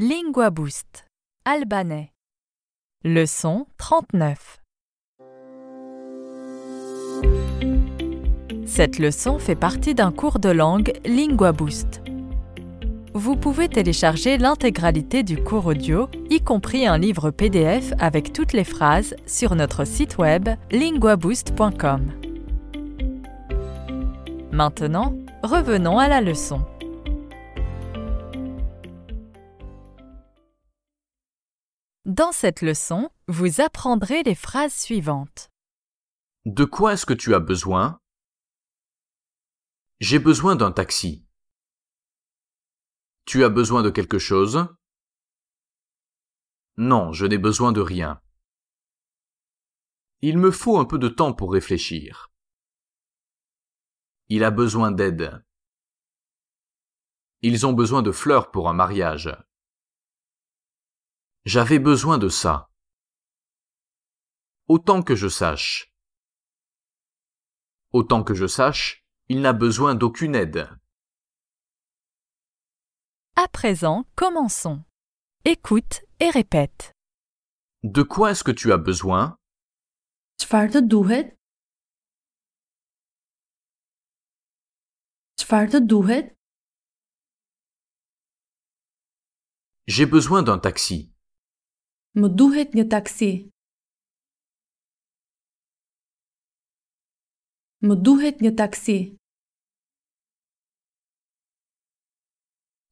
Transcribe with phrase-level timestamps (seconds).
[0.00, 1.06] Lingua Boost.
[1.44, 2.12] Albanais.
[3.02, 4.60] Leçon 39.
[8.64, 12.00] Cette leçon fait partie d'un cours de langue Lingua Boost.
[13.12, 18.62] Vous pouvez télécharger l'intégralité du cours audio, y compris un livre PDF avec toutes les
[18.62, 22.12] phrases, sur notre site web linguaboost.com.
[24.52, 25.12] Maintenant,
[25.42, 26.60] revenons à la leçon.
[32.08, 35.50] Dans cette leçon, vous apprendrez les phrases suivantes.
[36.46, 38.00] De quoi est-ce que tu as besoin?
[40.00, 41.26] J'ai besoin d'un taxi.
[43.26, 44.74] Tu as besoin de quelque chose?
[46.78, 48.22] Non, je n'ai besoin de rien.
[50.22, 52.32] Il me faut un peu de temps pour réfléchir.
[54.30, 55.44] Il a besoin d'aide.
[57.42, 59.30] Ils ont besoin de fleurs pour un mariage.
[61.54, 62.68] J'avais besoin de ça.
[64.68, 65.90] Autant que je sache.
[67.94, 70.68] Autant que je sache, il n'a besoin d'aucune aide.
[73.34, 74.84] À présent, commençons.
[75.46, 76.92] Écoute et répète.
[77.82, 79.38] De quoi est-ce que tu as besoin?
[80.42, 81.34] Çfarë të duhet?
[85.40, 86.34] Çfarë të duhet?
[89.86, 91.14] J'ai besoin d'un taxi.
[92.18, 93.30] Më duhet një taksi.
[97.86, 98.96] Më duhet një taksi.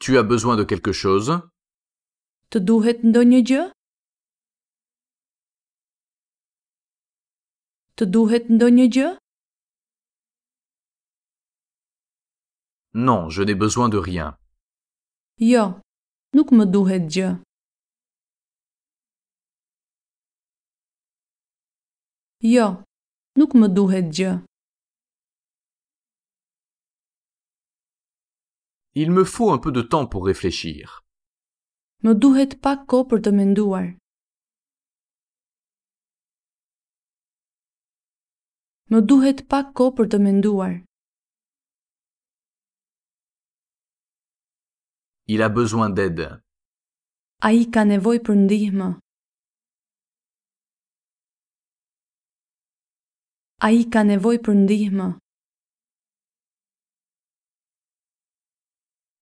[0.00, 1.36] Tu as besoin de quelque chose?
[2.50, 3.66] Të duhet ndonjë gjë?
[7.96, 9.08] Të duhet ndonjë gjë?
[13.06, 14.32] Non, je n'ai besoin de rien.
[15.52, 15.64] Jo,
[16.32, 17.30] nuk më duhet gjë.
[22.40, 22.66] Jo,
[23.36, 24.30] nuk më duhet gjë.
[28.94, 31.04] Il me faut un peu de temps pour réfléchir.
[32.00, 33.86] Më duhet pak kohë për të menduar.
[38.88, 40.72] Më duhet pak kohë për të menduar.
[45.28, 46.40] Il a besoin d'aide.
[47.44, 48.90] A i ka nevoj për ndihmë.
[53.60, 55.08] A i ka nevoj për ndihmë.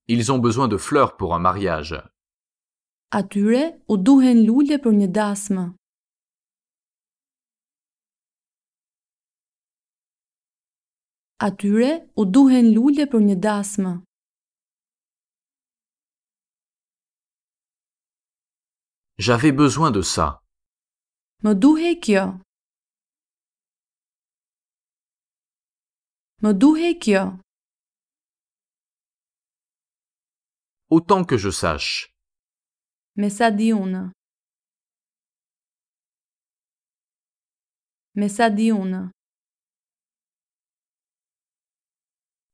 [0.08, 1.96] Ils ont besoin de fleurs pour un mariage.
[3.10, 3.62] Atyre
[3.92, 5.64] u duhen lule për një dasmë.
[11.48, 13.94] Atyre u duhen lule për një dasmë.
[19.18, 20.28] J'avais besoin de ça.
[21.42, 22.38] Më duhe kjo.
[26.38, 27.24] Më duhe kjo.
[30.94, 32.14] Autant que je sache.
[33.18, 34.02] Me sa di unë.
[38.14, 39.00] Me sa di unë.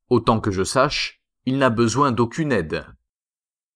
[0.09, 2.83] Autant que je sache, il n'a besoin d'aucune aide.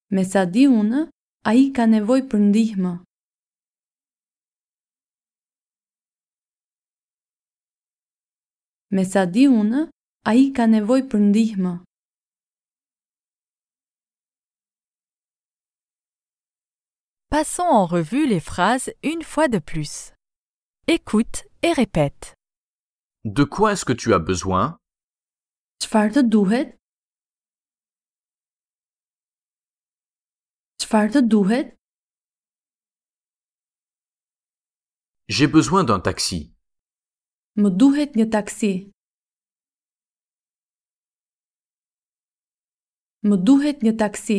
[0.09, 1.05] Me sa di unë,
[1.45, 2.95] a i ka nevoj për ndihmë.
[8.97, 9.85] Me sa di unë,
[10.29, 11.71] a i ka nevoj për ndihmë.
[17.31, 20.13] Passons en revue les phrases une fois de plus.
[20.87, 22.35] Écoute et répète.
[23.25, 24.77] De quoi est-ce que tu as besoin?
[25.81, 26.77] Çfarë të duhet?
[30.83, 31.75] Çfarë të duhet?
[35.29, 36.53] J'ai besoin d'un taxi.
[37.57, 38.73] Më duhet një taksi.
[43.27, 44.39] Më duhet një taksi.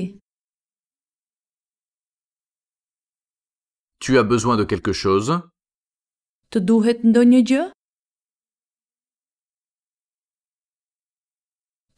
[3.99, 5.35] Tu as besoin de quelque chose?
[6.52, 7.64] Të duhet ndonjë gjë?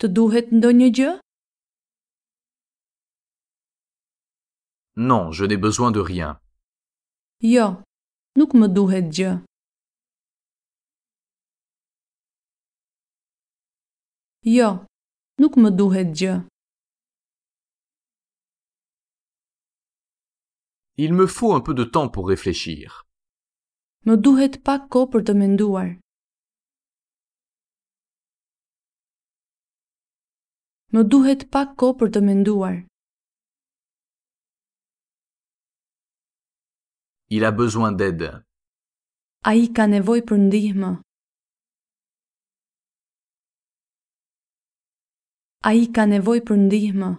[0.02, 1.12] Të duhet ndonjë gjë?
[4.98, 6.42] Non, je n'ai besoin de rien.
[7.46, 7.68] Jo,
[8.38, 9.32] nuk më duhet gjë.
[14.58, 14.70] Jo,
[15.38, 16.51] nuk më duhet gjë.
[21.04, 22.86] Il me faut un peu de temps pour réfléchir.
[24.06, 25.88] Më duhet pak kohë për të menduar.
[30.94, 32.76] Më duhet pak kohë për të menduar.
[37.36, 38.32] Il a besoin d'aide.
[39.50, 40.92] A i ka nevoj për ndihmë.
[45.70, 47.12] A i ka nevoj për ndihmë.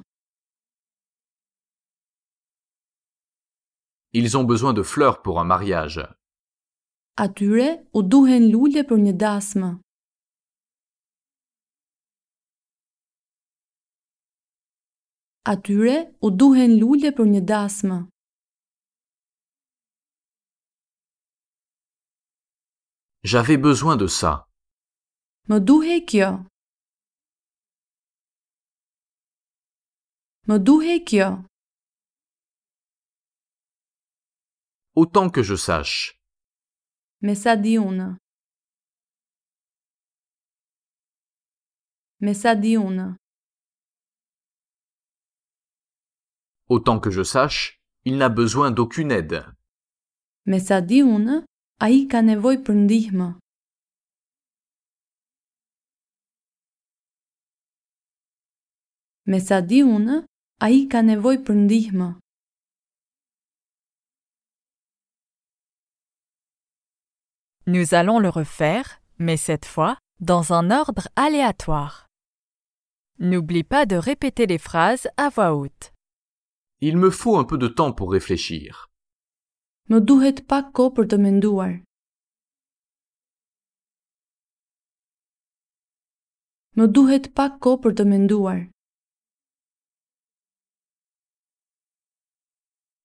[4.15, 6.01] Ils ont besoin de fleurs pour un mariage.
[7.17, 9.71] Atyre u duhen lule për një dasmë.
[15.53, 17.99] Atyre u duhen lule për një dasmë.
[23.25, 24.33] J'avais besoin de ça.
[25.49, 26.31] Më duhe kjo.
[30.49, 31.29] Më duhe kjo.
[34.95, 36.21] Autant que je sache.
[37.23, 38.19] Me sa di unë.
[42.21, 43.17] Me sa di unë.
[46.69, 49.47] Autant que je sache, il n'a besoin d'aucune aide.
[50.45, 51.41] Me sa di unë,
[51.81, 53.33] a i ka nevoj për ndihmë.
[59.25, 60.27] Me sa di unë,
[60.61, 62.22] a i ka nevoj për ndihmë.
[67.67, 72.09] Nous allons le refaire, mais cette fois dans un ordre aléatoire.
[73.19, 75.93] N'oublie pas de répéter les phrases à voix haute.
[76.81, 78.89] Il me faut un peu de temps pour réfléchir.
[79.91, 81.73] Më duhet pak kohë për të menduar.
[86.79, 88.61] Më duhet pak kohë për të menduar.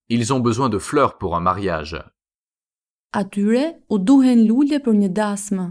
[0.08, 1.98] Ils ont besoin de fleurs pour un mariage.
[3.12, 5.64] Atyre u duhen lule për një dasmë.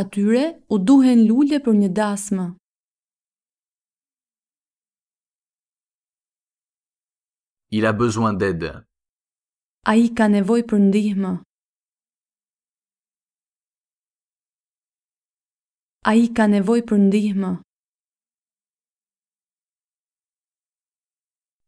[0.00, 2.46] Atyre u duhen lule për një dasmë.
[7.76, 8.72] Il a besoin d'aide.
[9.84, 11.32] A i ka nevoj për ndihmë.
[16.08, 17.52] A i ka nevoj për ndihmë.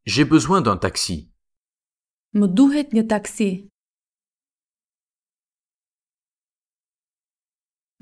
[0.04, 1.30] J'ai besoin d'un taxi.
[2.34, 3.50] Më duhet një taksi.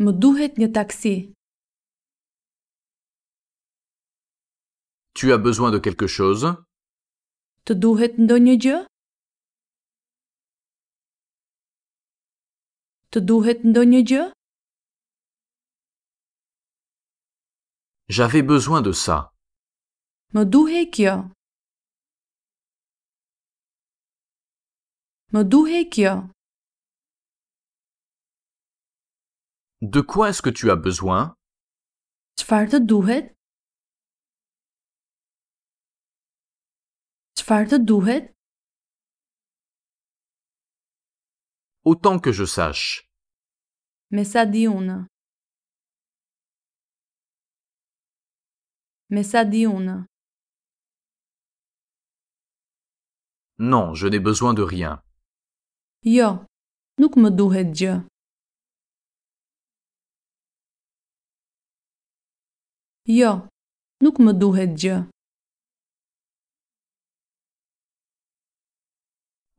[0.00, 1.12] Më duhet një taksi.
[5.12, 6.48] Tu as besoin de quelque chose?
[7.68, 8.78] Të duhet ndonjë gjë?
[13.12, 14.24] Të duhet ndonjë gjë?
[18.08, 19.18] J'avais besoin de ça.
[20.32, 21.14] Më duhe kjo.
[25.32, 25.42] De
[30.00, 31.36] quoi est-ce que tu as besoin?
[32.36, 33.36] Çfarë duhet?
[37.38, 38.34] Çfarë duhet?
[41.84, 43.08] Autant que je sache.
[44.10, 45.06] Me sa di unë.
[49.10, 50.06] Me sa di unë.
[53.58, 55.00] Non, je n'ai besoin de rien.
[56.00, 56.46] Jo,
[56.96, 57.94] nuk më duhet gjë.
[63.04, 63.32] Jo,
[64.00, 64.96] nuk më duhet gjë.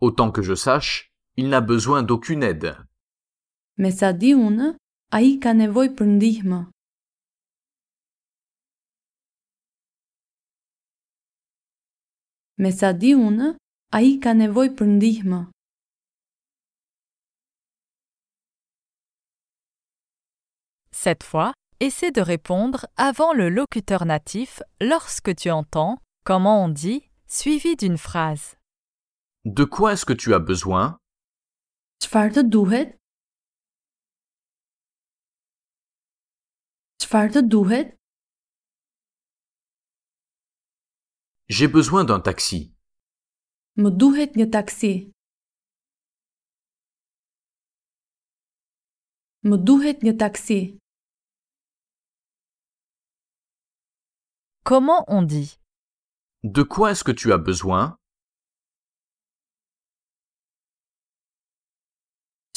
[0.02, 2.74] Autant que je sache, il n'a besoin d'aucune aide.
[3.78, 4.74] Me sa di unë,
[5.14, 6.62] a i ka nevoj për ndihmë.
[12.58, 13.54] Me sa di unë,
[13.94, 15.46] a i ka nevoj për ndihmë.
[21.04, 27.10] Cette fois, essaie de répondre avant le locuteur natif lorsque tu entends comment on dit
[27.26, 28.56] suivi d'une phrase.
[29.44, 31.00] De quoi est-ce que tu as besoin?
[41.50, 42.76] J'ai besoin d'un taxi.
[49.48, 49.98] Duhet
[54.64, 55.60] Comment on dit?
[56.44, 57.98] De quoi est-ce que tu as besoin?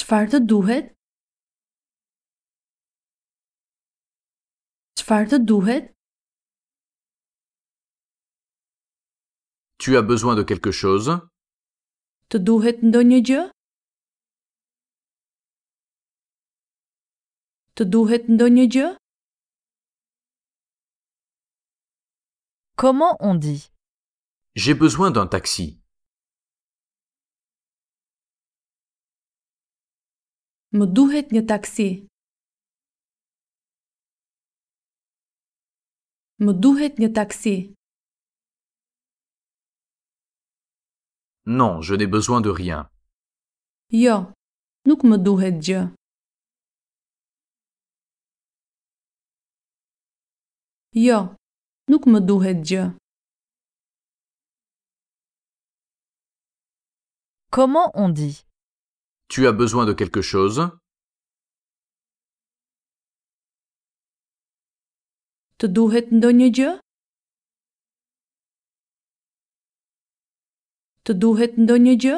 [0.00, 0.90] Çfarë të duhet?
[5.00, 5.84] Çfarë të duhet?
[9.80, 11.16] Tu as besoin de quelque chose?
[12.28, 13.40] Të duhet ndonjë gjë?
[17.76, 18.88] Të duhet ndonjë gjë?
[22.76, 23.70] Comment on dit?
[24.56, 25.78] J'ai besoin d'un taxi.
[30.74, 31.86] Më duhet një taksi.
[36.42, 37.54] Më duhet një taksi.
[41.46, 42.90] Non, je n'ai besoin de rien.
[44.02, 44.16] Jo,
[44.88, 45.80] nuk më duhet gjë.
[51.06, 51.18] Jo,
[51.90, 52.84] nuk më duhet gjë.
[57.54, 58.36] Comment on dit?
[59.28, 60.70] Tu as besoin de quelque chose?
[65.58, 66.70] Të duhet ndonjë gjë?
[71.04, 72.16] Të duhet ndonjë gjë?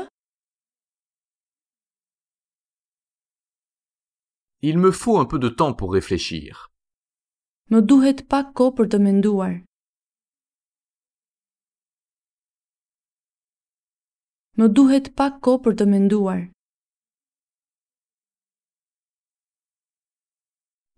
[4.63, 6.71] Il me faut un peu de temps pour réfléchir.
[7.67, 9.55] Më duhet pak kohë për të menduar.
[14.59, 16.41] Më duhet pak kohë për të menduar.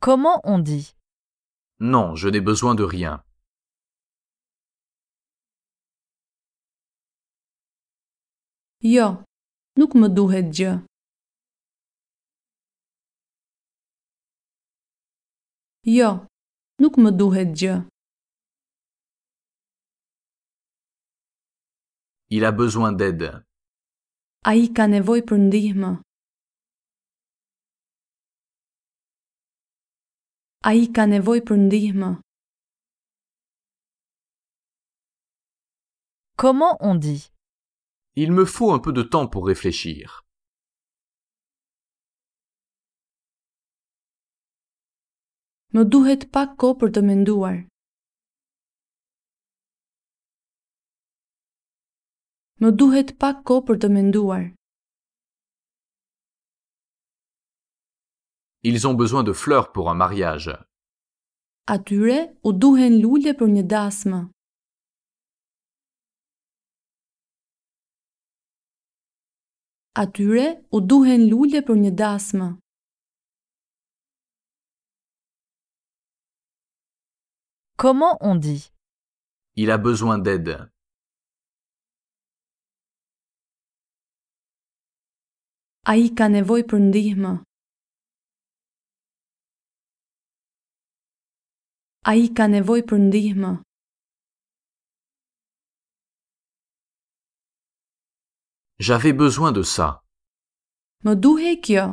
[0.04, 0.92] Comment on dit
[1.80, 3.16] Non, je n'ai besoin de rien.
[8.94, 9.08] Jo,
[9.80, 10.72] nuk më duhet gjë.
[15.96, 16.27] Jo,
[16.78, 17.74] nuk më duhet gjë.
[22.30, 23.30] Il a besoin d'aide.
[24.50, 25.92] A i ka nevoj për ndihmë.
[30.68, 32.10] A i ka nevoj për ndihmë.
[36.38, 37.32] Comment on dit?
[38.14, 40.27] Il me faut un peu de temps pour réfléchir.
[45.76, 47.56] Më duhet pak kohë për të menduar.
[52.64, 54.44] Më duhet pak kohë për të menduar.
[58.64, 60.56] Ils ont besoin de fleurs pour un mariage.
[61.74, 64.20] Atyre u duhen lule për një dasmë.
[70.04, 72.48] Atyre u duhen lule për një dasmë.
[77.78, 78.72] Comment on dit?
[79.54, 80.68] Il a besoin d'aide.
[85.86, 87.32] A i ka nevoj për ndihmë.
[92.02, 93.54] A i ka nevoj për ndihmë.
[98.80, 100.02] J'avais besoin de ça.
[101.06, 101.86] Më duhe kjo.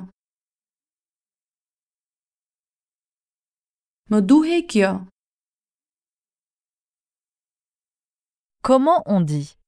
[4.09, 4.95] Më duhe kjo.
[8.65, 9.59] Comment on dit?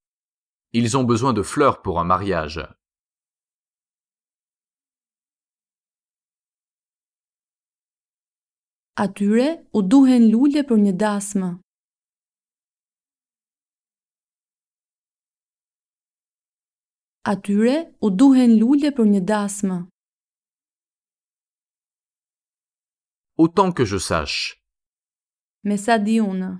[0.73, 2.67] Ils ont besoin de fleurs pour un mariage.
[8.95, 11.51] Atyre u duhen lule për një dasmë.
[17.21, 19.81] Atyre u duhen lule për një dasmë.
[23.37, 24.57] Autant que je sache.
[25.61, 26.57] Me sa di unë.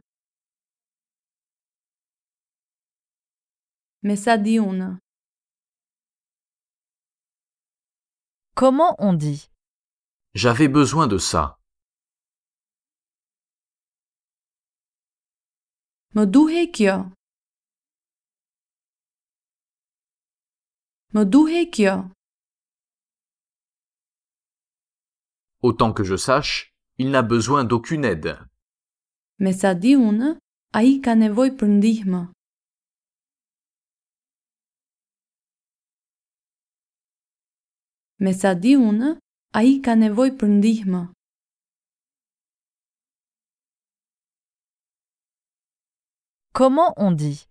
[4.08, 4.86] Me sa di unë.
[8.56, 9.50] Comment on dit?
[10.34, 11.60] J'avais besoin de ça.
[16.16, 16.96] Më duhe kjo.
[21.12, 21.98] Më duhe kjo.
[25.64, 28.40] Autant que je sache, il n'a besoin d'aucune aide.
[29.44, 30.38] Me sa di unë,
[30.72, 32.24] a i ka nevoj për ndihmë.
[38.20, 39.12] Me sa di unë,
[39.58, 41.02] a i ka nevoj për ndihmë.
[46.58, 47.46] Comment on dit?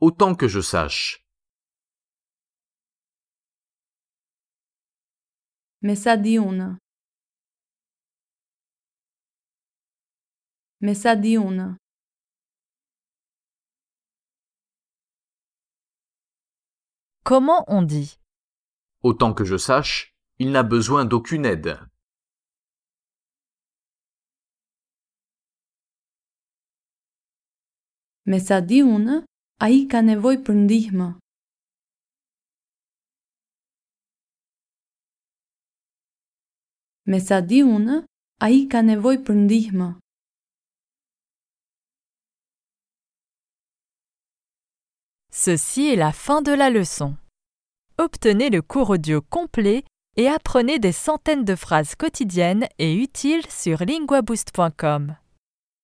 [0.00, 1.22] Autant que je sache.
[5.82, 6.66] Me sa di unë.
[10.82, 11.76] Me sa di unë.
[17.22, 18.18] Comment on dit?
[19.06, 21.78] Autant que je sache, il n'a besoin d'aucune aide.
[28.24, 29.20] Me sa di unë,
[29.62, 31.06] a i ka nevoj për ndihmë.
[37.06, 38.00] Me sa di unë,
[38.42, 39.88] a i ka nevoj për ndihmë.
[45.30, 47.14] Ceci est la fin de la leçon.
[47.98, 49.82] Obtenez le cours audio complet
[50.18, 55.16] et apprenez des centaines de phrases quotidiennes et utiles sur linguaboost.com.